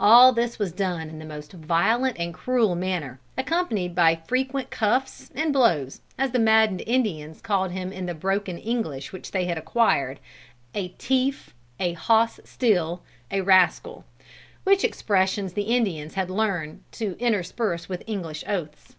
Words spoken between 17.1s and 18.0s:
intersperse